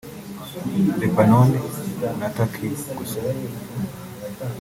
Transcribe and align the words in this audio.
Lebanon 0.99 1.49
na 2.19 2.27
Turkey 2.35 2.69
gusa 2.97 3.19